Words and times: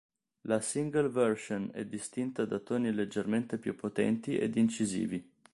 La 0.47 0.59
single 0.61 1.09
version 1.09 1.69
è 1.73 1.85
distinta 1.85 2.45
da 2.45 2.57
toni 2.57 2.91
leggermente 2.91 3.59
più 3.59 3.75
potenti 3.75 4.35
ed 4.35 4.55
incisivi. 4.55 5.31